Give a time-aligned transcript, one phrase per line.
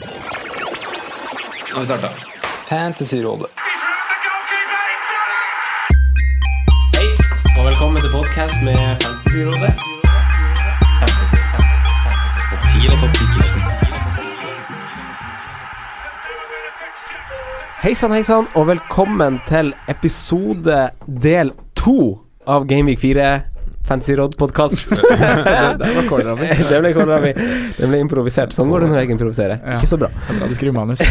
[0.00, 0.06] Nå
[1.74, 2.08] har vi starta.
[2.68, 3.46] Fantasyrådet.
[6.96, 7.08] Hei,
[7.58, 9.74] og velkommen til podcast med Fantasyrådet.
[10.98, 12.42] Fantasy, fantasy, fantasy.
[12.50, 13.22] Topp 10 eller topp 10
[17.82, 23.53] Hei sann, hei sann, og velkommen til episode del to av Gameweek 4
[23.88, 24.88] Fantasyråd-podkast.
[25.80, 26.46] Det var kålrabi.
[26.70, 27.32] det ble kålrabi.
[27.76, 28.54] Det ble improvisert.
[28.56, 29.58] Sånn går det når jeg improviserer.
[29.60, 29.78] Ja.
[29.78, 30.10] Ikke så bra.
[30.30, 31.02] Bra du skriver manus.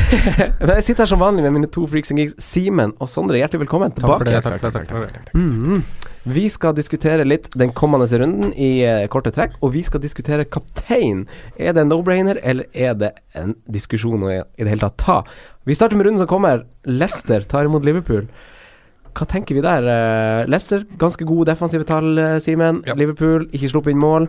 [0.59, 3.37] Men jeg sitter her som vanlig med mine to freaks and geeks, Simen og Sondre.
[3.41, 4.31] Hjertelig velkommen tilbake.
[4.31, 5.37] Takk, takk, takk, takk, takk.
[5.37, 5.83] Mhm.
[6.23, 10.45] Vi skal diskutere litt den kommende runden i uh, korte trekk, og vi skal diskutere
[10.47, 11.25] kaptein.
[11.59, 15.01] Er det en no-brainer, eller er det en diskusjon å i i det hele tatt
[15.03, 15.17] ta?
[15.67, 16.63] Vi starter med runden som kommer.
[16.87, 18.29] Leicester tar imot Liverpool.
[19.13, 19.83] Hva tenker vi der?
[19.85, 22.83] Eh, Leicester, ganske gode defensive tall, eh, Simen.
[22.87, 22.95] Ja.
[22.95, 24.27] Liverpool, ikke sluppet inn mål.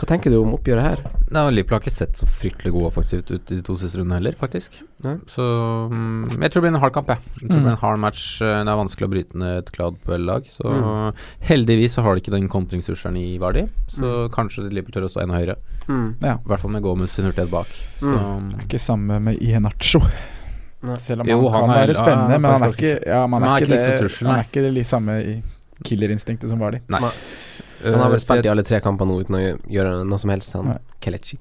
[0.00, 1.00] Hva tenker du om oppgjøret her?
[1.30, 4.16] Nei, Liverpool har ikke sett så fryktelig god offensivt ut i de to siste rundene
[4.16, 4.78] heller, faktisk.
[5.04, 5.16] Nei.
[5.28, 5.44] Så
[5.92, 7.18] mm, jeg tror det blir en hard kamp, jeg.
[7.40, 7.64] jeg tror det Mm.
[7.66, 8.22] blir en hard match.
[8.40, 10.44] Eh, Det er vanskelig å bryte ned et Cloudwell-lag.
[10.48, 11.12] Så Mm.
[11.50, 14.30] heldigvis så har de ikke den kontringsrusseren i Vardi, så Mm.
[14.30, 15.56] kanskje Liverpool tør å stå enda høyere.
[16.22, 16.34] Ja.
[16.36, 17.66] I hvert fall med Gomez sin hurtighet bak.
[18.00, 18.50] Så Mm.
[18.52, 20.00] Det er ikke samme med Ihenacho.
[20.82, 20.96] Nei.
[20.96, 23.26] Selv om Jo, han, han kan er- være spennende, ja, men han er ikke, ja,
[23.26, 25.34] man er ikke, ikke det, trussel, han er ikke det samme i
[25.84, 26.80] killerinstinktet som var de.
[26.88, 27.00] Nei.
[27.00, 29.40] Han har Eh, vel så spilt i alle tre kamper nå uten å
[29.72, 31.38] gjøre noe som helst, han Kelechi.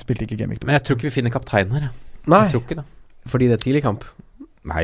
[0.00, 0.66] Spilte ikke Gameweek 2.
[0.68, 1.90] Men jeg tror ikke vi finner kaptein her, jeg.
[2.26, 2.84] Nei, Jeg tror ikke det.
[3.28, 4.04] fordi det er tidlig kamp.
[4.68, 4.82] Nei.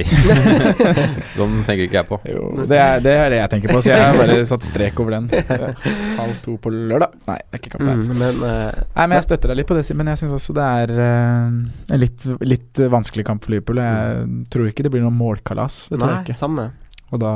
[1.36, 2.16] sånn tenker ikke jeg på.
[2.30, 5.02] Jo, det er, det er det jeg tenker på, så jeg har bare satt strek
[5.02, 5.26] over den.
[6.20, 7.12] Halv to på lørdag.
[7.28, 8.00] Nei, jeg er ikke kaptein.
[8.06, 10.56] Mm, men uh, Nei, men Jeg støtter deg litt på det, men jeg syns også
[10.56, 11.58] det er eh,
[11.92, 13.82] en litt, litt vanskelig kamp for Liverpool.
[13.84, 15.82] Jeg tror ikke det blir noe målkalas.
[15.92, 16.38] Det tror Nei, jeg ikke.
[16.40, 16.68] samme.
[17.12, 17.32] Og da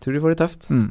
[0.00, 0.70] Tror de får det tøft.
[0.70, 0.88] mm.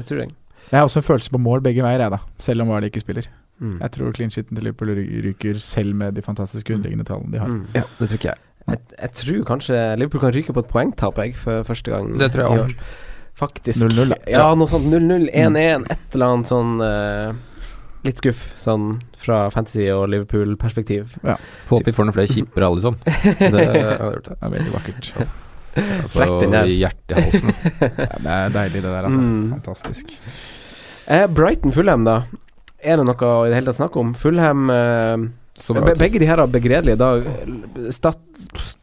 [0.00, 0.32] Det tror jeg.
[0.70, 2.18] Jeg har også en følelse på mål begge veier, jeg, da.
[2.40, 3.28] Selv om Vardy ikke spiller.
[3.60, 3.76] Mm.
[3.82, 4.94] Jeg tror clean shiten til Liverpool
[5.26, 7.50] ryker, selv med de fantastiske underliggende tallene de har.
[7.52, 7.66] Mm.
[7.76, 8.46] Ja, det tror ikke jeg.
[8.70, 12.30] Jeg, jeg tror kanskje Liverpool kan ryke på et poengtap, jeg, for første gang Det
[12.34, 12.74] tror jeg i år.
[13.40, 13.84] Faktisk.
[13.86, 14.14] 0-0.
[14.28, 17.30] Ja, noe sånt 0-0, 1-1, et eller annet sånn uh,
[18.04, 21.18] Litt skuff, sånn fra fantasy- og Liverpool-perspektiv.
[21.26, 21.36] Ja
[21.68, 22.96] håpe vi får noen flere kipper alle sånn.
[23.04, 25.10] Det er veldig vakkert.
[25.76, 26.66] Den der.
[26.66, 27.52] gi hjertet i halsen.
[27.80, 29.20] Ja, det er deilig, det der, altså.
[29.20, 29.50] Mm.
[29.54, 30.14] Fantastisk.
[31.10, 32.16] Eh, Brighton-Fulham, da.
[32.80, 34.14] Er det noe i det hele tatt snakk om?
[34.18, 35.28] Fulham eh,
[35.68, 37.26] be, Begge de her har begredelige dag,
[37.94, 38.18] stat,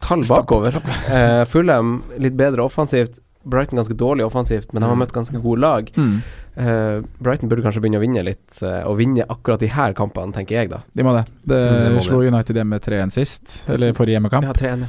[0.00, 0.76] tall bakover.
[1.10, 3.18] Uh, Fulham litt bedre offensivt.
[3.48, 5.00] Brighton ganske dårlig offensivt, men de har Mm.
[5.06, 5.90] møtt ganske gode lag.
[5.96, 6.18] Mm.
[6.58, 10.34] Uh, Brighton burde kanskje begynne å vinne litt, uh, og vinne akkurat de her kampene,
[10.34, 10.80] tenker jeg, da.
[10.92, 11.22] De må det.
[11.46, 14.44] Det, Mm, det må slo United hjemme 3-1 sist, eller forrige hjemmekamp.
[14.44, 14.84] Ja, 3-1.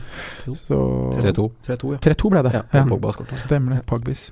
[0.46, 1.52] 3-2.
[1.64, 2.00] 3-2, ja.
[2.04, 2.54] 3-2 ble det.
[2.58, 3.14] Ja, Ja, Pogba.
[3.38, 3.86] Stemmer det.
[3.86, 4.32] Pogbis.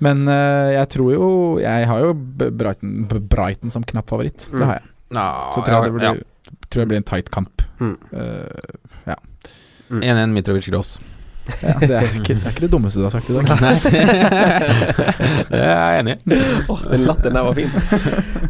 [0.00, 1.28] Men uh, jeg tror jo
[1.60, 4.46] Jeg har jo Brighton, Brighton som knapp favoritt.
[4.52, 4.58] Mm.
[4.60, 4.88] Det har jeg.
[5.16, 6.14] Ja, Så tror jeg det blir, ja.
[6.76, 7.64] Tror jeg blir en tight kamp.
[7.80, 7.96] Mm.
[8.12, 8.76] Eh,
[9.88, 11.00] 1-1 Mitrovic Gross.
[11.62, 13.46] ja, det, er ikke, det er ikke det dummeste du har sagt i dag.
[15.52, 16.18] det er jeg enig i.
[16.74, 17.70] Åh, den latteren der var fin.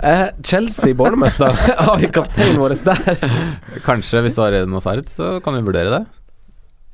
[0.01, 1.51] Eh, Chelsea-Bournemouth, da.
[1.91, 2.99] Har vi kapteinen vår der?
[3.85, 6.05] Kanskje hvis du har Eden Hazard, så kan vi vurdere det.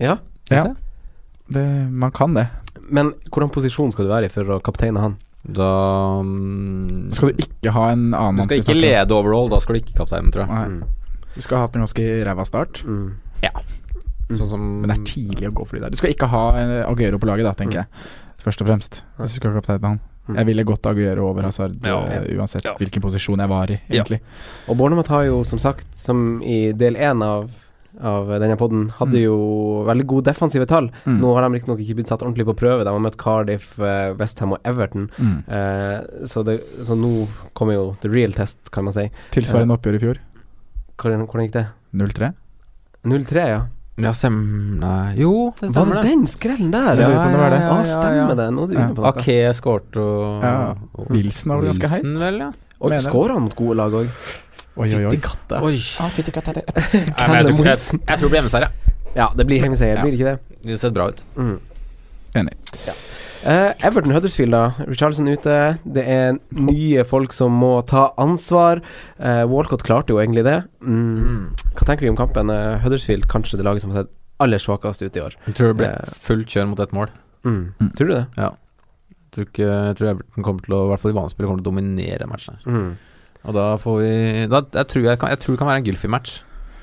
[0.03, 0.14] Ja.
[0.50, 0.64] Ja.
[1.53, 2.47] Det, man kan det.
[2.82, 5.14] Men hvordan posisjon skal du være i for å kapteine han?
[5.43, 5.69] Da
[6.22, 9.82] um, Skal du ikke ha en annen Du skal ikke lede overall, da skal du
[9.82, 10.82] ikke kapteinen, tror jeg.
[10.82, 10.91] Nei.
[11.34, 12.82] Du skal ha hatt en ganske ræva start.
[12.84, 13.15] Mm.
[14.32, 15.91] Sånn som Men det er tidlig å gå for de der.
[15.93, 17.87] Du skal ikke ha en Aguero på laget, da, tenker jeg.
[18.43, 19.03] Først og fremst.
[19.19, 20.00] Hvis du skal ha kaptein han.
[20.28, 20.37] Mm.
[20.38, 21.98] Jeg ville gått Aguero over Hazard Ja.
[22.09, 22.20] ja.
[22.38, 22.76] uansett Ja.
[22.78, 24.20] hvilken posisjon jeg var i, egentlig.
[24.69, 27.50] Og Bournemouth har jo, som sagt, som i del én av,
[28.00, 29.22] av denne podden, hadde Mm.
[29.25, 30.88] jo veldig gode defensive tall.
[31.04, 31.19] Mm.
[31.20, 32.84] Nå har de riktignok ikke blitt satt ordentlig på prøve.
[32.84, 35.10] De har møtt Cardiff, eh, Westham og Everton.
[35.19, 35.44] Mm.
[35.49, 39.10] Eh, så, det, så nå kommer jo the real test, kan man si.
[39.32, 40.19] Tilsvarende oppgjør i fjor.
[41.00, 41.66] Hvordan, hvordan gikk det?
[42.03, 42.32] 0-3.
[43.12, 43.62] 0-3, ja.
[44.00, 44.36] Ja, sem...
[44.80, 46.97] Nei Jo, det Var det den skrellen der?
[46.97, 48.47] Ja, ja, ja, ja, ah, stemmer det.
[48.54, 49.10] Nå er du inne på noe.
[49.12, 50.54] Ake skårte og Ja.
[51.12, 52.06] Wilson var vel ganske heit.
[52.22, 52.50] Vel, ja.
[52.82, 54.08] Og skåra mot gode lag òg.
[54.72, 55.10] Oi, oi, oi.
[55.10, 55.60] Fytti katta.
[55.66, 55.76] Oi.
[56.00, 56.64] Ah, fytti katta, det.
[56.72, 58.94] Jeg, tror, jeg, jeg tror det blir hjemmeseier, ja.
[59.12, 60.02] Ja, det blir hjemmeseier, Ja.
[60.06, 60.62] blir det ikke det?
[60.70, 61.20] Det ser bra ut.
[61.37, 61.58] Mm.
[62.40, 62.56] Enig.
[63.42, 64.86] Eh, Everton Huddersfield, da.
[64.86, 65.56] Richarlison ute.
[65.82, 68.82] Det er nye folk som må ta ansvar.
[69.18, 70.60] Uh, Walcott klarte jo egentlig det.
[70.84, 71.50] Mm.
[71.74, 72.52] Hva tenker vi om kampen?
[72.52, 74.12] Uh, Huddersfield kanskje det laget som har sett
[74.42, 75.34] aller svakest ut i år.
[75.48, 77.10] Jeg tror det blir fullt kjør mot ett mål.
[77.42, 77.62] Mm.
[77.80, 77.90] Mm.
[77.98, 78.26] Tror du det?
[78.38, 78.54] Jeg
[79.34, 81.66] tror, ikke, jeg tror Everton kommer til å, i hvert fall i vanespillet, kommer til
[81.66, 82.68] å dominere matchen her.
[82.70, 82.90] Mm.
[83.42, 84.12] Og da får vi
[84.52, 86.36] da, jeg, tror jeg, kan, jeg tror det kan være en Gylfi-match.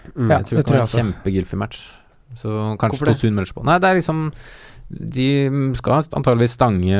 [0.09, 0.27] Mm.
[0.27, 0.39] Ja.
[0.41, 1.83] jeg tror det det kan tror være en kjempe-Gylfi-match.
[2.39, 3.07] Så kanskje?
[3.13, 3.63] Tosun melder seg på.
[3.69, 4.25] Nei, det er liksom
[4.89, 6.97] De skal antageligvis stange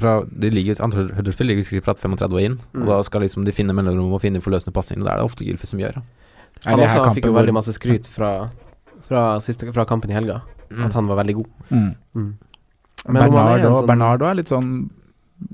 [0.00, 2.58] fra De ligger antall- Huddersfield ligger sikkert fra 35 og inn.
[2.74, 2.82] Mm.
[2.82, 5.04] Og da skal liksom de finne mellomrom og finne forløsende pasninger.
[5.04, 6.02] Det er det ofte Gylfi som gjør.
[6.66, 8.50] Han også kampen fikk jo veldig masse skryt fra,
[9.08, 10.42] fra, siste, fra kampen i helga.
[10.84, 11.46] At han var veldig god.
[11.70, 11.94] mm.
[12.14, 12.34] Mm.
[13.08, 14.90] Men om er Bernardo, sånn- Bernardo er litt sånn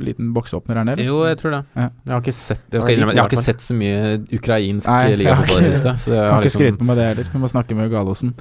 [0.02, 1.04] liten boksåpner her nede.
[1.06, 1.60] Jo, jeg tror det.
[1.76, 1.84] Ja.
[2.04, 3.98] Jeg har ikke sett Jeg, skal innrømme, jeg har ikke sett så mye
[4.38, 5.92] ukrainsk Nei, liga på det siste.
[6.02, 7.28] Så jeg Kan har ikke liksom, skryte på meg det heller.
[7.32, 8.32] Vi må snakke med Gallosen.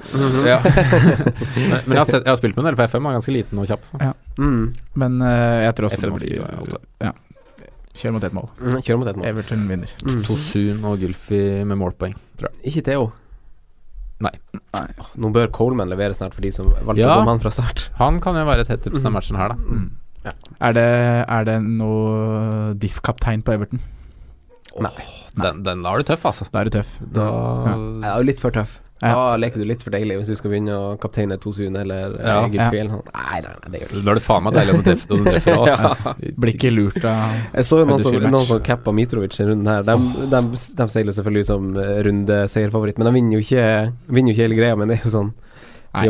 [0.46, 0.58] ja.
[0.64, 3.36] men, men jeg, har sett, jeg har spilt med en del, på FM er ganske
[3.36, 3.86] liten og kjapp.
[3.92, 4.10] så.
[4.42, 4.64] Mm.
[5.04, 6.80] Men uh, jeg tror også FM det blir.
[7.06, 7.12] Ja.
[7.96, 8.48] Kjør mot ett mål.
[8.60, 9.26] Mm, Kjører mot ett mål.
[9.30, 9.92] Everton vinner.
[10.04, 10.18] Mm.
[10.26, 12.72] Tosun og Gylfi med målpoeng, tror jeg.
[12.74, 13.06] Ikke Theo.
[14.24, 14.32] Nei.
[14.72, 14.82] Nei.
[15.20, 17.14] Nå bør Coleman levere snart, for de som valgte Ja.
[17.14, 17.86] å dumme han fra start.
[18.00, 19.16] Han kan jo være et hett tips den Mhm.
[19.16, 19.56] matchen her, da.
[19.56, 19.90] Mm.
[20.26, 20.32] Ja.
[20.58, 20.86] Er, det,
[21.26, 23.82] er det noe diff-kaptein på Everton?
[24.82, 24.96] Nei.
[25.36, 26.48] Den, den da er du tøff, altså.
[26.52, 26.96] Da er du tøff.
[27.14, 27.28] Da
[27.70, 28.80] Jeg er jo litt for tøff.
[29.04, 29.10] Ja.
[29.12, 32.36] Da leker du litt for deilig hvis du skal begynne å kapteine Tosun eller Ja.
[32.46, 32.46] ja.
[32.48, 33.02] Gylfi eller.
[33.12, 34.04] Nei, nei, nei, det gjør du ikke.
[34.06, 35.84] Da er det faen meg deilig å treffe, å treffe oss.
[35.84, 36.14] Ja.
[36.40, 39.68] Blir ikke lurt av Jeg så jo noen som, noen som cappa Mitrovic i runden
[39.68, 39.84] her.
[39.84, 39.98] De,
[40.32, 40.42] de,
[40.80, 43.66] de seiler selvfølgelig som eh, rundeseierfavoritt, men de vinner jo ikke
[44.08, 45.34] Vinner jo ikke hele greia, men det er jo sånn
[45.96, 46.08] Nei.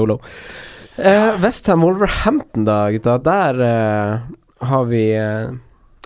[0.98, 3.18] Eh, Westham Wolverhampton, da, gutta.
[3.18, 4.20] Der uh,
[4.68, 5.52] har vi uh,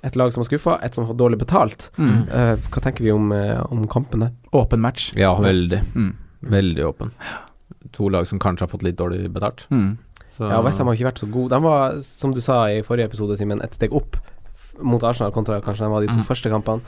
[0.03, 1.91] et lag som har skuffa, et som har dårlig betalt.
[1.99, 2.17] mm.
[2.33, 3.31] Uh, hva tenker vi om,
[3.71, 4.33] om kampene?
[4.53, 5.13] åpen match.
[5.15, 5.83] Ja, veldig.
[5.95, 6.13] Mm.
[6.41, 7.13] Veldig åpen.
[7.95, 9.67] To lag som kanskje har fått litt dårlig betalt.
[9.71, 9.99] Mm.
[10.37, 11.53] Så, Ja, Westham har ikke vært så gode.
[11.55, 14.17] De var, som du sa i forrige episode, Simen, et steg opp
[14.81, 16.25] mot Arsenal kontra kanskje de var de to Mm.
[16.25, 16.81] første kampene.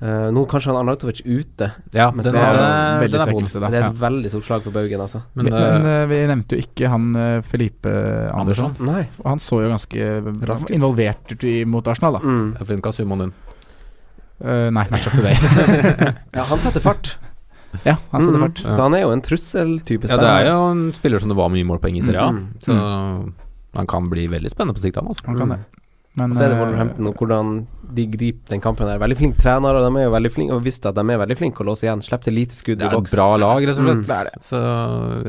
[0.00, 1.66] Eh, nå kanskje han Arnautovic ute.
[1.92, 3.60] ja, Men det Det er det, er, veldig er svekkelse.
[3.60, 5.22] Det er et veldig stort slag for baugen, altså.
[5.34, 7.92] Men, Men, eh, vi nevnte jo ikke han Felipe
[8.32, 8.76] Andersson.
[8.80, 9.08] Nei.
[9.26, 10.74] Han så jo ganske Rask ut.
[10.76, 12.20] involvert ut i, mot Arsenal, da.
[12.24, 12.54] Mm.
[13.18, 13.32] din.
[14.40, 15.34] Eh, nei, Match of today.
[15.36, 16.14] Day.
[16.38, 17.16] Ja, han setter fart.
[17.84, 18.46] ja, han setter Mm.
[18.48, 18.64] fart.
[18.64, 18.72] Ja.
[18.72, 21.50] Så han er jo en trusseltype Ja, det er jo en spiller som det var
[21.52, 22.30] mye målpoeng i Serie A.
[22.32, 22.46] Mm.
[22.64, 22.72] Så
[23.76, 25.26] han kan bli veldig spennende på sikt, han altså.
[25.26, 25.60] Han kan det.
[26.20, 27.52] Men Og så er det eh, Wolverhampton og hvordan
[27.90, 29.00] de griper den kampen der.
[29.02, 31.36] Veldig flinke trenere, og de er jo veldig flinke Og visste at de er veldig
[31.40, 32.04] flinke å låse igjen.
[32.06, 33.98] Slipp til lite skudd Det er et bra lag, rett og slett.
[33.98, 34.44] Mm, det er det.
[34.46, 34.62] Så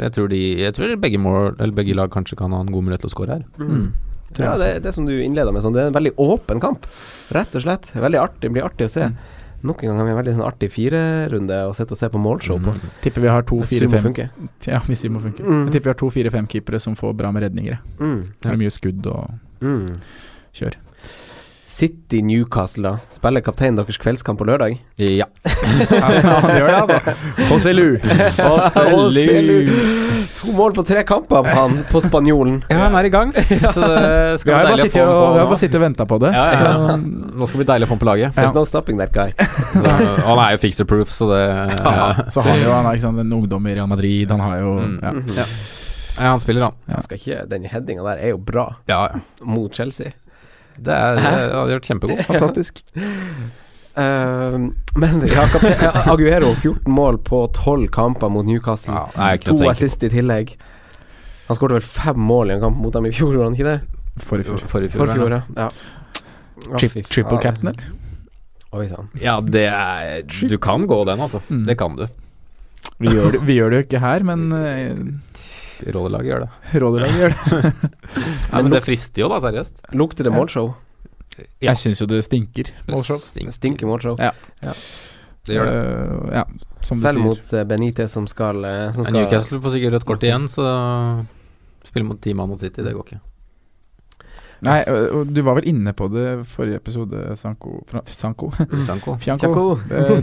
[0.03, 2.85] jeg tror, de, jeg tror begge, mål, eller begge lag kanskje kan ha en god
[2.87, 3.45] mulighet til å skåre her.
[3.57, 3.91] Mm.
[4.39, 6.85] Ja, det, det som du innleda med, sånn, det er en veldig åpen kamp.
[7.35, 7.89] Rett og slett.
[7.97, 8.45] Veldig artig.
[8.45, 9.09] Det blir artig å se.
[9.11, 9.17] Mm.
[9.61, 12.21] Nok en gang har vi en veldig sånn artig firerunde å sitte og se på
[12.21, 12.71] målshow på.
[12.73, 12.93] Mm.
[13.03, 14.31] Tipper vi har to, Hvis fire, sumo fem funker.
[14.71, 15.43] Ja, hvis vi må funke.
[15.45, 15.59] Mm.
[15.67, 17.77] Jeg tipper vi har to, fire, fem keepere som får bra med redninger.
[17.99, 18.19] Mm.
[18.41, 19.99] Det er mye skudd og Mm.
[20.53, 20.75] Kjør.
[21.71, 22.97] City Newcastle, da.
[23.09, 24.75] Spiller kapteinen deres kveldskamp på lørdag?
[25.01, 25.25] Ja.
[25.47, 27.15] han gjør det, altså.
[27.49, 27.87] Hosselu.
[29.41, 29.71] Lu.
[30.37, 32.59] To mål på tre kamper på han på spanjolen.
[32.69, 33.31] ja, han er i gang.
[33.75, 34.03] Så det
[34.35, 36.31] Vi skal har bare sittet og, vi har bare sittet og venta på det.
[36.35, 36.71] Ja, ja, ja.
[36.75, 38.37] Så, Nå skal det bli deilig å få ham på laget.
[38.37, 39.33] There's no stopping that guy.
[39.73, 39.83] Så,
[40.27, 43.37] han er jo fixer proof, så det ja, så har jo han ikke sant, en
[43.39, 44.29] ungdom i Real Madrid.
[44.35, 44.97] Han har jo Mm.
[45.03, 45.11] ja.
[45.41, 45.45] Ja.
[46.21, 46.75] Ja, han spiller, han.
[46.91, 46.99] Ja.
[47.01, 49.19] skal ikke, Den headinga der er jo bra Ja, ja.
[49.47, 50.11] mot Chelsea.
[50.77, 52.25] Det er, det hadde gjort kjempegodt.
[52.31, 52.83] Fantastisk.
[53.91, 58.95] Uh, men ja, kaptein Aguero 14 mål på 12 kamper mot Newcastle.
[58.95, 60.55] Ja, er to assist i tillegg.
[61.49, 63.67] Han skåret vel fem mål i en kamp mot dem i fjor, gjorde han ikke
[63.67, 63.79] det?
[64.23, 64.61] For i fjor.
[64.71, 65.09] Forrige fjor.
[65.09, 65.41] Forfjor, ja.
[65.57, 65.67] ja.
[66.69, 66.79] ja.
[66.79, 67.83] Tri triple eller?
[68.71, 69.09] Oi sann.
[69.19, 71.41] Ja, det er Du kan gå den, altså.
[71.49, 71.65] Mm.
[71.67, 72.05] Det kan du.
[73.01, 75.41] Vi gjør, det, vi gjør det jo ikke her, men uh,
[75.87, 76.79] Rådelaget gjør det.
[76.83, 77.71] Rådelaget gjør det.
[78.51, 79.85] Nei, men det frister jo, da, seriøst.
[79.97, 80.73] Lukter det målshow?
[81.37, 81.71] Ja.
[81.71, 82.69] Jeg syns jo det stinker.
[82.89, 83.17] Målshow.
[83.21, 83.55] Stinker.
[83.55, 84.19] Stinker målshow.
[84.21, 84.33] Ja.
[85.47, 85.77] Det gjør det.
[85.79, 86.45] Uh, ja,
[86.85, 87.25] som du Selv sier.
[87.25, 90.65] mot eh, Benitez som skal, eh, som skal Newcastle får sikkert rødt kort igjen, så
[91.87, 93.21] spille mot ti mann mot City, det går ikke.
[94.61, 94.77] Nei,
[95.25, 98.51] du var vel inne på det forrige episode, Sanko Sanko?
[98.85, 99.15] Sanko.
[99.17, 99.63] Fianco.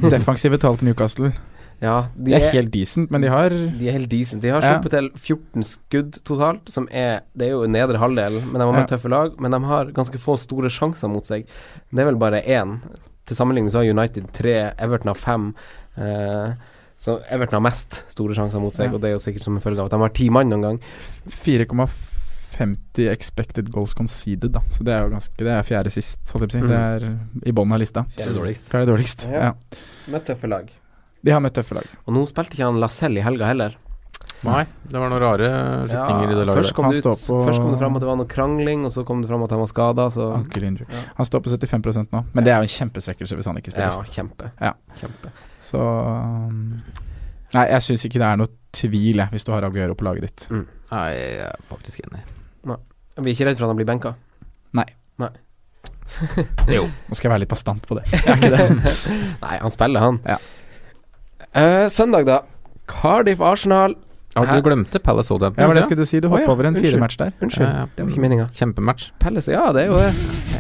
[0.05, 1.33] Defensive tall til Newcastle.
[1.81, 4.43] Ja, De er helt decent, men de har De er helt decent.
[4.43, 4.73] De har Ja.
[4.81, 8.73] sluppet til 14 skudd totalt, som er Det er jo nedre halvdel, men de har
[8.73, 8.97] møtt Ja.
[8.97, 9.39] tøffe lag.
[9.41, 11.47] Men de har ganske få store sjanser mot seg.
[11.95, 12.81] Det er vel bare én.
[13.27, 15.55] Til sammenligning så har United tre, Everton har fem.
[15.97, 16.55] Eh,
[16.99, 18.95] så Everton har mest store sjanser mot seg, Ja.
[18.95, 20.63] og det er jo sikkert som en følge av at de har ti mann noen
[20.63, 20.81] gang.
[21.29, 24.61] 4,50 expected goals conceded, da.
[24.71, 26.67] Så det er jo ganske Det er fjerde sist, holdt jeg på å si.
[26.67, 26.69] Mm.
[26.69, 28.05] Det er i bunnen av lista.
[28.17, 28.69] Det er dårligst.
[28.69, 29.27] Hva er det dårligst?
[29.31, 29.41] Ja.
[29.41, 29.53] Ja.
[30.11, 30.71] Møtt tøffe lag.
[31.25, 31.87] De har møtt tøffe lag.
[32.07, 33.77] Og nå spilte ikke han Lacelle i helga heller.
[34.47, 35.47] Nei, det var noen rare
[35.91, 36.61] skitninger i det laget.
[36.63, 38.93] først, kom det ut, på- først kom det fram at det var noe krangling, og
[38.95, 41.01] så kom det fram at han var skada, så Ja.
[41.17, 43.91] Han står på 75 nå, men det er jo en kjempesvekkelse hvis han ikke Ja,
[43.91, 44.05] spiller.
[44.15, 44.51] kjempe.
[44.61, 44.73] Ja.
[45.01, 45.33] kjempe.
[45.61, 46.83] Så um,
[47.55, 50.49] Nei, jeg syns ikke det er noe tvil, hvis du har Aguero på laget ditt.
[50.93, 52.23] Nei, jeg er faktisk enig.
[53.19, 54.15] Vi er ikke redd for at han blir benka.
[54.73, 54.85] Nei
[56.69, 56.85] Jo.
[57.09, 58.05] Nå skal jeg være litt bastant på det.
[58.25, 58.95] Er ikke det.
[59.45, 60.21] Nei, han spiller, han.
[60.25, 60.37] Ja.
[61.55, 62.43] Eh, søndag, da.
[62.87, 63.97] Cardiff Arsenal.
[64.35, 65.63] Ja, du glemte Palace Southampton.
[65.63, 66.21] Ja, var det jeg du skulle si.
[66.21, 67.33] Du hoppa oh, ja, over en firematch der.
[67.43, 67.87] Unnskyld, Ja, ja.
[67.97, 68.47] det var ikke meninga.
[68.55, 69.09] Kjempematch.
[69.19, 70.13] Palace, ja, det er jo det.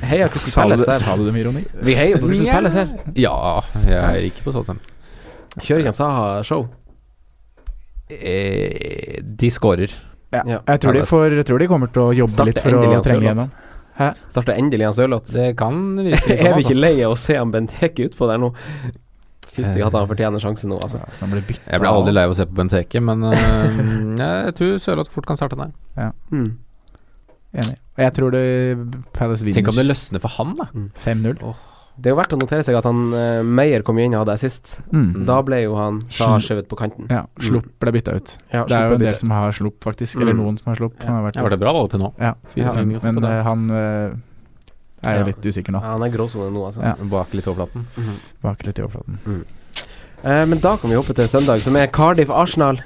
[0.09, 0.99] Heia Crystal Palace der.
[1.05, 1.63] sa du det med ironi?
[1.87, 3.15] Vi heier på Crystal Palace her.
[3.15, 3.37] Ja,
[3.85, 4.95] jeg er ikke på Southampton.
[5.61, 6.67] Kjører ikke en Saha-show?
[8.11, 9.95] Eh, de scorer.
[10.33, 10.43] Ja.
[10.45, 10.59] Ja.
[10.67, 13.03] Jeg, tror de får, jeg tror de kommer til å jobbe Starte litt for å
[13.05, 13.53] trenge gjennom.
[14.31, 15.33] Starter endelig Hans Sørloth.
[15.35, 16.81] Det kan virke Er vi sånn, ikke altså.
[16.83, 18.53] lei av å se han Benteke utpå der nå?
[19.49, 21.01] Fytti at han fortjener sjansen nå, altså.
[21.03, 23.81] Ja, så han blir Jeg blir aldri lei av å se på Benteke, men eh,
[24.49, 25.73] jeg tror Sørloth fort kan starte der.
[26.31, 26.51] Mm.
[27.59, 27.79] Enig.
[27.97, 28.45] Og jeg tror det
[29.17, 30.69] Palace Tenk om det løsner for han, da.
[31.03, 31.41] 5-0.
[31.99, 34.37] Det er jo verdt å notere seg at han uh, Meyer kom inn og hadde
[34.37, 34.77] assist.
[34.95, 35.25] Mm.
[35.27, 37.09] Da ble jo han skjøvet på kanten.
[37.11, 38.37] Ja, Slupp ble bytta ut.
[38.53, 40.21] Ja, Det er jo en del som har slupp, faktisk.
[40.21, 40.45] Eller Mm.
[40.45, 40.95] noen som har slupp.
[41.01, 41.09] Ja.
[41.09, 42.13] Han har vært Det var det bra valg til nå.
[42.21, 44.23] Ja, fire, Ja, men, Men han det.
[45.03, 45.25] Eh, eh, er Ja.
[45.27, 45.81] litt usikker nå.
[45.83, 46.83] Ja, han er gråsone nå, altså.
[46.83, 46.95] Ja.
[47.03, 47.87] Bak litt i overflaten.
[47.97, 48.15] Mhm.
[48.43, 49.19] Bak litt i overflaten.
[50.25, 52.81] Eh, men da kan vi hoppe til søndag, som er Cardiff-Arsenal.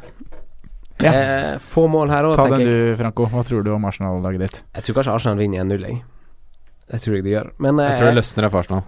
[1.00, 1.10] Ja.
[1.12, 3.26] Eh, få mål her òg, Ta den du, Franco.
[3.26, 4.62] Hva tror du om Arsenal-laget ditt?
[4.76, 6.02] Jeg tror kanskje Arsenal vinner 1-0, jeg.
[6.92, 7.50] Det tror jeg de gjør.
[7.58, 8.82] Men eh, Jeg tror det løsner her for Arsenal.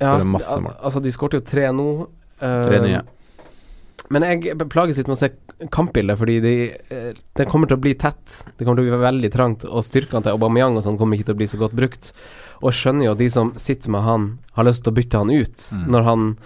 [0.00, 0.76] ja, masse al- mål.
[0.84, 2.08] Altså, de skårte jo tre nå.
[2.40, 3.00] eh, Tre nye.
[4.12, 5.30] Men jeg plages litt med å se
[5.72, 6.54] kampbildet, fordi de,
[6.92, 8.44] eh, det kommer til å bli tett.
[8.58, 11.30] Det kommer til å bli veldig trangt, og styrkene til Aubameyang og sånn kommer ikke
[11.30, 12.12] til å bli så godt brukt.
[12.60, 15.30] Og skjønner jo at de som sitter med han, har lyst til å bytte han
[15.32, 15.86] ut Mm.
[15.90, 16.36] når han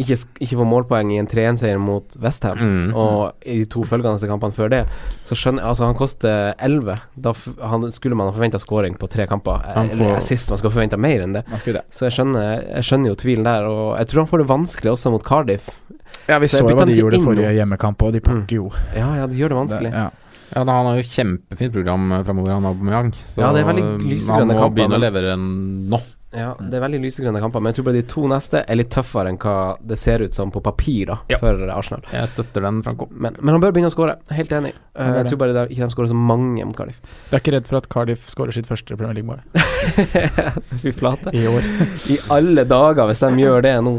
[0.00, 2.58] ikke, ikke får målpoeng i en 3-1-seier mot Westham.
[2.58, 2.94] Mm.
[2.98, 4.82] Og i de to følgende kampene før det,
[5.26, 6.98] så skjønner jeg Altså, han koster 11.
[7.24, 9.62] Da f han, skulle man ha forventa scoring på tre kamper.
[9.64, 11.44] Får, Eller sist man skulle forventa mer enn det.
[11.64, 11.84] Det.
[11.94, 14.92] Så jeg skjønner, jeg skjønner jo tvilen der, og jeg tror han får det vanskelig
[14.94, 15.70] også mot Cardiff.
[16.28, 18.68] Ja, vi Så så jo hva de gjorde inn forrige hjemmekamp, og de pakker jo.
[18.96, 19.90] Ja, ja, de gjør det vanskelig.
[19.94, 20.10] Det, ja.
[20.54, 23.14] Ja, da, Han har jo kjempefint program eh, framover, han Aubameyang.
[23.16, 26.00] Så Ja, det er veldig lysegrønne han må kamper, begynne å levere nå.
[26.34, 28.90] Ja, det er veldig lysegrønne kamper, men jeg tror bare de to neste er litt
[28.90, 29.54] tøffere enn hva
[29.86, 31.38] det ser ut som på papir da Ja.
[31.38, 32.02] for Arsenal.
[32.10, 33.06] Jeg støtter den, Franco.
[33.10, 34.16] Men, men han bør begynne å skåre.
[34.34, 34.72] Helt enig.
[34.98, 36.98] Uh, jeg tror bare de, ikke de skårer så mange mot Cardiff.
[37.30, 39.44] Du er ikke redd for at Cardiff skårer sitt første Premier League-mål
[40.82, 41.30] Fy flate.
[41.34, 41.70] i år?
[42.14, 43.94] I alle dager, hvis de gjør det nå.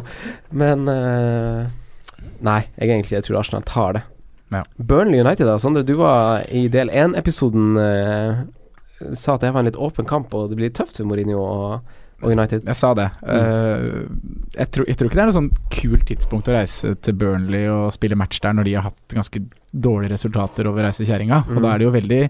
[0.51, 1.71] Men uh,
[2.45, 4.03] Nei, jeg egentlig jeg tror Arsenal tar det.
[4.53, 4.61] Ja.
[4.77, 5.55] Burnley United, da.
[5.59, 7.79] Sondre, du var i del én-episoden
[9.13, 11.95] sa at det var en litt åpen kamp, og det blir tøft for Mourinho og,
[12.24, 12.63] og United.
[12.65, 13.10] Jeg sa det.
[13.27, 14.05] Eh,
[14.55, 17.67] jeg, tror, jeg tror ikke det er noe sånn kult tidspunkt å reise til Burnley
[17.69, 19.41] og spille match der når de har hatt ganske
[19.75, 21.41] dårlige resultater over reisekjerringa.
[21.50, 21.57] Mm.
[21.57, 22.22] Og da er det jo veldig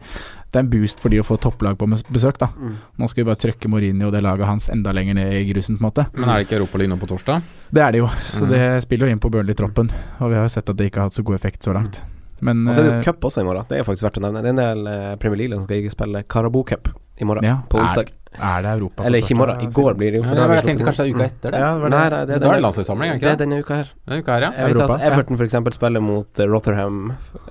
[0.56, 2.48] Det er en boost for de å få topplag på besøk, da.
[2.56, 2.76] Mm.
[2.98, 5.76] Nå skal vi bare trøkke Mourinho og det laget hans enda lenger ned i grusen,
[5.78, 6.06] på en måte.
[6.16, 7.44] Men er det ikke Europaliga nå på torsdag?
[7.76, 8.08] Det er det jo.
[8.08, 8.50] Så Mm.
[8.54, 9.90] det spiller jo inn på Burnley-troppen.
[10.22, 12.02] Og vi har jo sett at det ikke har hatt så god effekt så langt.
[12.42, 13.66] Men Og så er det eh, jo cup også i morgen.
[13.68, 14.42] Det er faktisk verdt å nevne.
[14.42, 16.88] Det er en del eh, Premier League som skal spille Carabou Cup
[17.20, 18.10] i morgen, Ja, på onsdag.
[18.10, 20.24] er det Europa Eller ikke i morgen, i går blir det jo.
[20.24, 21.60] Ja, for det var, jeg tenkte kanskje det er uka etter det.
[21.60, 21.98] Ja, det var det.
[21.98, 23.76] Nei, det, det er Da er det denne, landslagssamling, er det Det er denne uka
[23.82, 23.88] her.
[24.08, 24.52] Er uka her, ja.
[24.56, 25.06] Jeg vet Europa, at.
[25.12, 27.00] Everton eksempel spiller mot eh, Rotherham.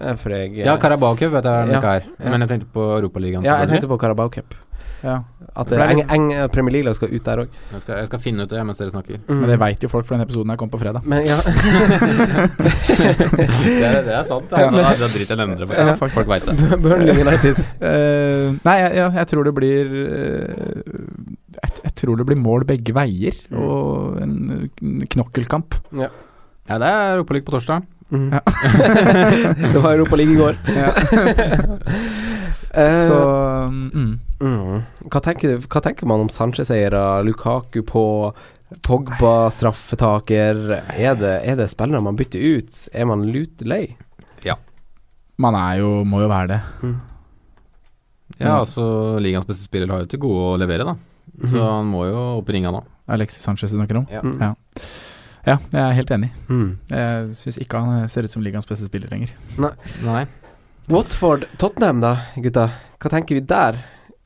[0.01, 2.03] eh, For jeg, Ja, Carabao Cup vet jeg er denne Ja, uka her.
[2.19, 2.31] ja.
[2.31, 3.45] Men jeg tenkte på Europaligaen.
[3.45, 4.55] ja, jeg tenkte på Carabao Cup.
[5.05, 5.19] Ja.
[5.55, 7.49] At det er eng, eng, Premier League-lag skal ut der òg.
[7.71, 9.21] Jeg jeg skal finne ut det mens dere snakker.
[9.29, 11.05] Men det veit jo folk, for denne episoden her kom på fredag.
[11.07, 11.37] Men ja
[12.65, 14.51] det, er, det er sant.
[14.51, 14.71] Ja.
[14.73, 15.69] Da, da driter jeg i det.
[15.79, 15.95] Ja.
[16.01, 16.57] Folk veit det.
[16.83, 17.61] Burnley United.
[17.85, 20.51] uh, nei, jeg, jeg, tror det blir uh,
[21.61, 23.59] jeg, jeg tror det blir mål begge veier, Mm.
[23.61, 24.35] og en
[24.81, 25.75] kn- knokkelkamp.
[25.95, 26.09] Ja,
[26.81, 27.85] det er Europaligaen på torsdag.
[28.11, 28.31] Mm.
[28.33, 28.41] Ja.
[29.75, 30.55] det var Europa League i går.
[32.75, 33.19] uh, Så
[33.71, 34.13] mm.
[34.45, 35.09] Mm.
[35.11, 38.05] hva, tenker, hva tenker man om Sanchez-eiere, Lukaku på
[38.87, 40.63] Pogba, straffetaker?
[40.95, 42.85] Er det, er det spillere man bytter ut?
[42.93, 43.97] Er man lut lei?
[45.35, 46.61] Man er jo, må jo være det.
[46.87, 46.93] Mm.
[48.39, 48.85] Ja, altså
[49.19, 50.95] ligaens beste spiller har jo til gode å levere, da.
[51.43, 51.65] Så Mhm.
[51.67, 52.85] han må jo opp i ringa nå.
[53.09, 54.07] Alexis Sanchez du snakker om.
[54.11, 54.21] Ja.
[54.23, 54.39] Mm.
[54.41, 54.55] Ja.
[55.45, 56.31] Ja, jeg er helt enig.
[56.49, 56.79] Mm.
[56.89, 59.33] Jeg syns ikke han ser ut som ligaens beste spiller lenger.
[60.07, 60.23] Nei.
[60.89, 62.69] Watford, Tottenham da, gutta.
[63.01, 63.75] Hva tenker vi der?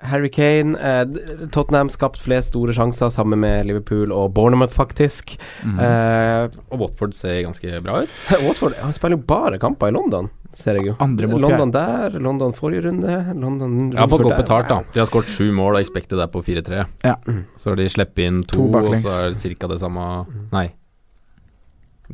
[0.00, 1.04] Harry Kane, eh,
[1.50, 5.32] Tottenham skapt flest store sjanser sammen med Liverpool og Bournemouth, faktisk.
[5.66, 5.78] Mm.
[5.82, 8.12] Eh, Og Watford ser ganske bra ut.
[8.46, 10.96] Watford han spiller jo bare kamper i London, ser jeg jo.
[11.02, 14.80] Andre mot London der, London forrige runde, London Jeg har fått godt betalt, da.
[14.94, 16.84] De har skåret sju mål og expected der på 4-3.
[17.02, 17.16] Ja.
[17.58, 19.66] Så har de sluppet inn to, To og så er det ca.
[19.74, 20.06] det samme
[20.54, 20.68] Nei.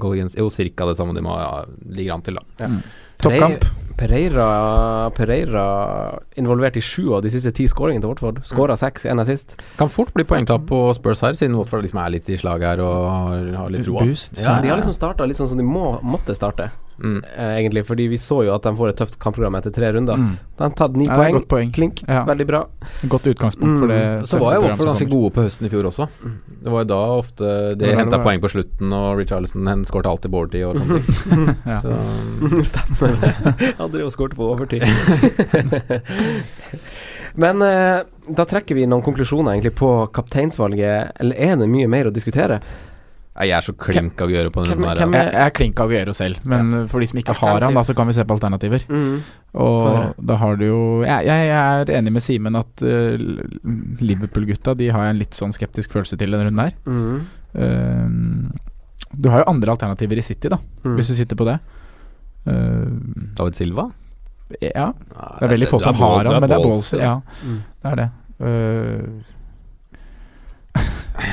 [0.01, 0.89] Goal against Jo, ca.
[0.89, 2.71] det samme de må, ja, ligger an til, da.
[3.23, 3.69] Toppkamp.
[3.97, 5.65] Pereira, Pereira
[6.41, 8.41] involvert i sju av de siste ti skåringene til Watford.
[8.49, 9.55] Skåra seks, én assist.
[9.79, 12.83] Kan fort bli poengtap på Spurs her, siden Watford liksom er litt i slag her
[12.83, 13.07] og
[13.55, 14.03] har, litt roa.
[14.43, 16.71] Ja, Ja, de har liksom starta litt sånn som de må, måtte starte,
[17.03, 17.23] Mm.
[17.37, 17.83] eh, egentlig.
[17.87, 20.15] Fordi vi så jo at de får et tøft kampprogram etter tre runder.
[20.21, 20.37] Mm.
[20.57, 21.33] De har tatt ni Ja, poeng.
[21.39, 21.73] godt poeng.
[21.75, 22.03] Klink.
[22.07, 22.25] Ja.
[22.29, 22.61] Veldig bra.
[23.11, 23.99] Godt utgangspunkt for det.
[24.03, 24.27] Mm.
[24.31, 26.09] Så var jo Watford ganske gode på høsten i fjor også.
[26.63, 30.31] Det var jo da ofte de det henta poeng på slutten, og Richarlison skåret alltid
[30.31, 31.57] på overtid og sånne ting.
[31.75, 31.81] Ja.
[31.83, 31.97] Så,
[32.71, 33.75] Stemmer det.
[33.79, 34.85] Hadde jo skåret på overtid.
[37.35, 42.07] Men eh, da trekker vi noen konklusjoner egentlig på kapteinsvalget, eller er det mye mer
[42.11, 42.61] å diskutere?
[43.35, 45.07] Jeg er så klink gjøre på den Hvem- altså.
[45.11, 47.95] Jeg, jeg er klink Aguero selv, men for de som ikke har han, da, så
[47.99, 48.85] kan vi se på alternativer.
[48.89, 49.17] Mm.
[49.55, 53.19] Og da har du jo Jeg, jeg er enig med Simen at uh,
[54.03, 56.73] Liverpool-gutta De har jeg en litt sånn skeptisk følelse til denne runden her.
[56.87, 57.27] Mm.
[57.55, 58.55] Uh,
[59.15, 60.97] du har jo andre alternativer i City, da, Mm.
[60.99, 61.59] hvis du sitter på det.
[62.47, 62.87] Uh,
[63.39, 63.91] David Silva?
[64.61, 66.99] ja, det er veldig få som har han, men det er ballsy, ballsy.
[67.03, 67.63] Ja, Mm.
[67.83, 68.11] det er det.
[68.39, 69.23] Uh,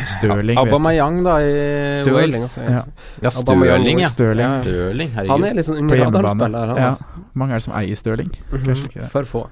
[0.05, 0.57] Stirling.
[0.57, 1.55] Aubameyang, da, i
[2.01, 2.65] Stirling, altså.
[2.65, 2.83] Ja.
[3.21, 4.11] Ja, Stirling, ja.
[4.11, 4.45] Stirling.
[4.45, 4.61] Ja.
[4.61, 6.77] Stirling, Han er litt sånn På under radarspiller, han.
[6.77, 6.91] Ja.
[6.91, 7.25] Altså.
[7.31, 8.31] Hvor mange er det som eier Stirling?
[8.51, 8.85] Mm -hmm.
[8.85, 9.09] ikke det.
[9.11, 9.47] For få.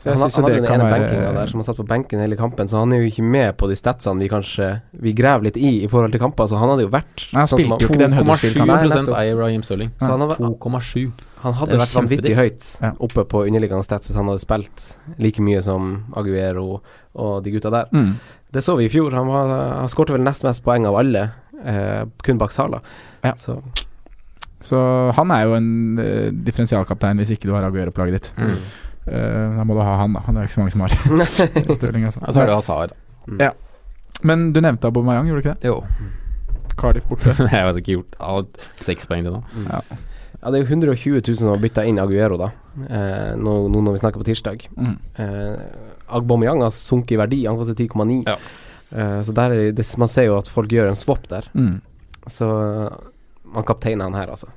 [0.00, 2.20] Så jeg han, han hadde den ene være- benkinga der som har satt på benken
[2.20, 5.44] hele kampen, så han er jo ikke med på de statsene vi kanskje Vi graver
[5.44, 7.84] litt i i forhold til kamper, så han hadde jo vært Nei, han sånn spilte
[7.84, 8.88] jo ikke den 2,7 Huddersfield-kampen.
[8.88, 9.18] Nei, nettopp.
[9.18, 9.90] eier Raheem Stirling.
[10.00, 11.12] Så han, har, 2,7.
[11.42, 12.34] han hadde vært vanvittig.
[12.34, 16.80] høyt oppe på underliggende stats hvis han hadde spilt like mye som Aguero
[17.14, 17.86] og de gutta der.
[17.92, 18.16] Mm.
[18.50, 19.14] Det så vi i fjor.
[19.14, 21.28] Han, var, han skårte vel nest mest poeng av alle,
[21.62, 22.82] eh, kun bak Sala.
[23.26, 23.36] Ja.
[23.38, 23.60] Så
[24.60, 24.76] Så
[25.16, 28.32] han er jo en uh, differensialkaptein hvis ikke du har Aguero på laget ditt.
[28.36, 28.58] Mm.
[29.06, 30.20] Uh, da må du ha han, da.
[30.26, 32.20] Det er ikke så mange som har Stirling, altså.
[32.26, 32.92] Og så er det Hazard.
[34.22, 35.70] Men du nevnte Aubameyang, gjorde du ikke det?
[35.72, 36.10] Jo.
[36.76, 37.32] Cardiff borte.
[37.54, 38.46] jeg vet ikke gjort har
[38.84, 39.42] seks poeng til nå.
[40.40, 42.48] Ja, det er jo 120 000 som har bytta inn Aguero, da.
[42.80, 44.62] Eh, nå, nå når vi snakker på tirsdag.
[44.72, 44.94] Mm.
[45.20, 48.22] Eh, Agbameyang har sunket i verdi, han koster 10,9.
[48.28, 48.36] Ja.
[48.90, 51.46] Uh, så der er det, man ser jo at folk gjør en swap der.
[51.54, 51.78] Mm.
[52.30, 52.48] Så
[53.50, 54.50] man kapteiner han her, altså.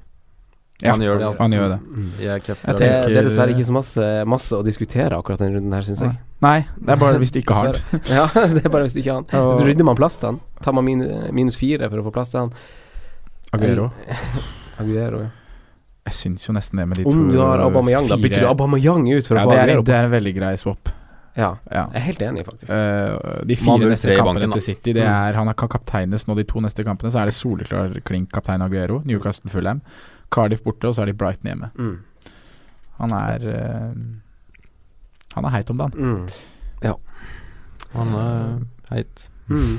[0.84, 1.44] Ja, Han gjør det, altså.
[1.44, 1.80] Han gjør det.
[2.20, 5.86] Jeg Det, det er dessverre ikke så masse, masse å diskutere akkurat den runden her,
[5.88, 6.18] syns jeg.
[6.44, 8.02] Nei, det er bare hvis du ikke har den.
[8.18, 9.28] Ja, det er bare hvis du ikke har han.
[9.40, 10.42] Og- Da rydder man plass til han.
[10.66, 12.52] Tar man min, minus fire for å få plass til han.
[13.56, 13.92] Aguero.
[14.82, 15.32] Aguero, ja.
[16.04, 18.48] Jeg syns jo nesten det med de Om to du har Aubameyang, da bytter du
[18.50, 20.92] Aubameyang ut for ja, å få det, er, Aguero det er en veldig grei swap.
[21.36, 21.88] Ja, Ja.
[21.94, 22.70] jeg er helt enig, faktisk.
[22.72, 26.62] Uh, de fire neste kampene til City, det er han kan kapteines nå de to
[26.62, 27.12] neste kampene.
[27.12, 29.02] Så er det soleklar klink kaptein Aguero.
[29.06, 29.82] Newcastle Fulham.
[30.34, 31.72] Cardiff borte, og så er de Brighton hjemme.
[31.76, 31.98] Mm.
[33.02, 33.92] Han er uh,
[35.36, 35.98] Han er heit om dagen.
[35.98, 36.28] Mm.
[37.94, 39.30] Han er heit.
[39.52, 39.78] Mm.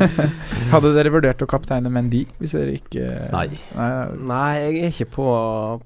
[0.72, 3.44] Hadde dere vurdert å kapteine Mendy hvis dere ikke Nei.
[4.26, 5.26] Nei, jeg er ikke på,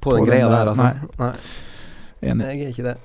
[0.01, 0.87] på, På den den der, der, altså.
[0.89, 1.11] nei.
[1.21, 2.47] Nei, enig.
[2.49, 2.97] jeg er ikke det.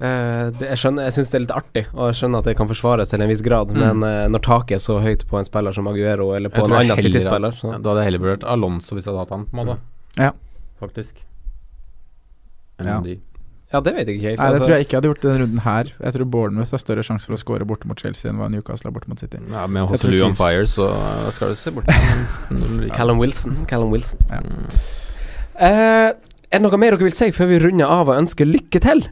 [0.00, 2.56] Eh, det jeg skjønner Jeg syns det er litt artig, og jeg skjønner at det
[2.58, 3.78] kan forsvares til en viss grad, Mm.
[4.00, 6.66] men uh, når taket er så høyt på en spiller som Aguero, eller på Jeg
[6.66, 9.46] en annen City-spiller ja, Da hadde jeg heller vurdert Alonso hvis jeg hadde hatt han,
[9.46, 9.78] på en måte.
[10.18, 10.32] Ja.
[10.82, 11.14] Faktisk.
[12.80, 13.00] Enn Ja.
[13.00, 13.20] de.
[13.72, 14.38] Ja, det vet jeg ikke helt.
[14.38, 14.66] Nei, det altså.
[14.68, 15.84] tror jeg ikke jeg hadde gjort denne runden her.
[16.04, 18.90] Jeg tror Bournemouth har større sjanse for å score borte mot Chelsea enn hva Newcastle
[18.90, 19.38] har borte mot City.
[19.50, 20.90] Ja, med Hosselu on fire, så
[21.34, 21.86] skal du se bort.
[22.98, 23.64] Callum Wilson.
[23.66, 24.20] Callum Wilson.
[24.30, 24.38] Ja.
[24.42, 24.68] Mm.
[25.54, 28.82] Eh, er det noe mer dere vil si før vi runder av og ønsker lykke
[28.84, 29.06] til?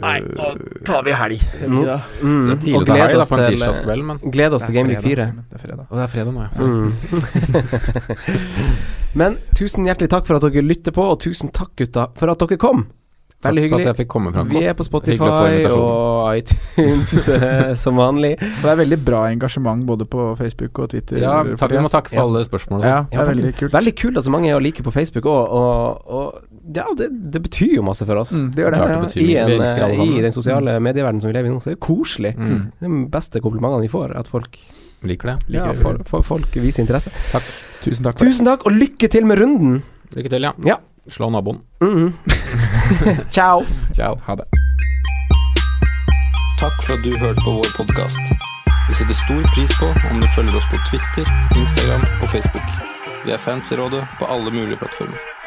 [0.00, 0.44] Nei, nå
[0.86, 1.40] tar vi helg.
[1.66, 1.82] Nå-
[2.22, 4.62] Mm, Det er tidlig å ta helg da, oss på en tirsdagskveld, men Gled oss
[4.64, 5.26] til Game Week 4.
[5.50, 5.86] Det er fredag.
[5.90, 6.50] Og det er fredag nå, ja.
[6.60, 6.92] Mm.
[9.20, 12.38] Men tusen hjertelig takk for at dere lytter på, og tusen takk, gutta, for at
[12.44, 12.86] dere kom.
[13.40, 14.50] Takk Veldig for at jeg fikk komme fram.
[14.52, 18.34] Vi er på Hyggelig Spotify og iTunes eh, som vanlig.
[18.36, 21.22] Og det er veldig bra engasjement både på Facebook og Twitter.
[21.22, 22.26] Ja, takk, vi må takke for Ja.
[22.28, 22.84] alle spørsmål.
[22.84, 23.72] Ja, det er veldig kult.
[23.72, 27.08] Veldig kult at så mange er å like på Facebook òg, og, og ja, det,
[27.32, 28.32] det betyr jo masse for oss.
[28.36, 28.80] Mm, det gjør det.
[28.80, 30.02] Klart Ja, det I, en, eh.
[30.18, 32.34] I den sosiale medieverdenen som vi lever i nå, så er det koselig.
[32.36, 32.60] Mm.
[32.78, 34.60] Det er de beste komplimentene vi får, at folk,
[35.02, 35.36] Liker det.
[35.48, 37.08] Liker ja, for, for folk viser interesse.
[37.80, 38.28] Tusen takk for.
[38.28, 39.78] Tusen takk, og lykke til med runden!
[40.12, 40.52] Lykke til, ja.
[40.66, 40.76] Ja.
[41.08, 41.62] Slå naboen.
[41.80, 42.12] Mhm.
[43.34, 43.64] Ciao.
[43.96, 44.18] Ciao.
[44.26, 44.44] Ha det.
[46.60, 48.20] Takk for at du hørte på vår podkast.
[48.90, 51.24] Vi setter stor pris på om du følger oss på Twitter,
[51.56, 52.68] Instagram og Facebook.
[53.24, 55.39] Vi er fans i rådet på alle mulige plattformer.